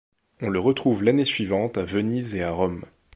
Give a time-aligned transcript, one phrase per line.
[0.41, 2.85] On le retrouve l’année suivante à Venise et à Rome.